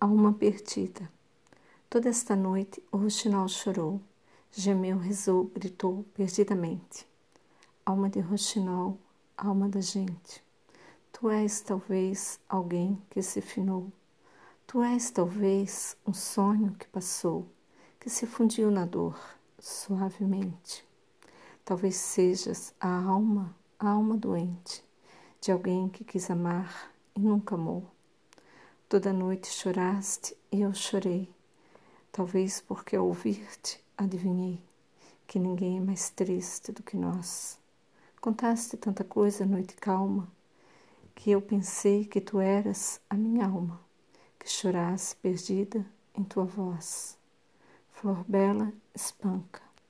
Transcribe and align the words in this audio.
Alma 0.00 0.32
perdida. 0.32 1.10
Toda 1.90 2.08
esta 2.08 2.36
noite 2.36 2.80
o 2.92 2.98
roxinol 2.98 3.48
chorou, 3.48 4.00
gemeu, 4.52 4.96
rezou, 4.96 5.46
gritou 5.46 6.04
perdidamente. 6.14 7.04
Alma 7.84 8.08
de 8.08 8.20
roxinol, 8.20 8.96
alma 9.36 9.68
da 9.68 9.80
gente. 9.80 10.40
Tu 11.10 11.28
és 11.28 11.60
talvez 11.62 12.38
alguém 12.48 13.02
que 13.10 13.20
se 13.20 13.40
finou. 13.40 13.90
Tu 14.68 14.80
és 14.84 15.10
talvez 15.10 15.96
um 16.06 16.14
sonho 16.14 16.76
que 16.78 16.86
passou, 16.86 17.48
que 17.98 18.08
se 18.08 18.24
fundiu 18.24 18.70
na 18.70 18.84
dor, 18.84 19.18
suavemente. 19.58 20.86
Talvez 21.64 21.96
sejas 21.96 22.72
a 22.78 23.02
alma, 23.02 23.52
a 23.76 23.88
alma 23.88 24.16
doente, 24.16 24.84
de 25.40 25.50
alguém 25.50 25.88
que 25.88 26.04
quis 26.04 26.30
amar 26.30 26.92
e 27.16 27.20
nunca 27.20 27.56
amou. 27.56 27.97
Toda 28.88 29.12
noite 29.12 29.50
choraste 29.50 30.34
e 30.50 30.62
eu 30.62 30.72
chorei, 30.72 31.28
talvez 32.10 32.62
porque 32.62 32.96
ao 32.96 33.06
ouvir-te 33.06 33.78
adivinhei 33.94 34.62
que 35.26 35.38
ninguém 35.38 35.76
é 35.76 35.80
mais 35.80 36.08
triste 36.08 36.72
do 36.72 36.82
que 36.82 36.96
nós. 36.96 37.58
Contaste 38.18 38.78
tanta 38.78 39.04
coisa, 39.04 39.44
noite 39.44 39.74
calma, 39.74 40.26
que 41.14 41.30
eu 41.30 41.42
pensei 41.42 42.06
que 42.06 42.18
tu 42.18 42.40
eras 42.40 42.98
a 43.10 43.14
minha 43.14 43.44
alma, 43.44 43.78
que 44.38 44.48
chorasse 44.48 45.14
perdida 45.16 45.84
em 46.14 46.24
tua 46.24 46.46
voz. 46.46 47.18
Flor 47.92 48.24
bela 48.26 48.72
espanca 48.94 49.67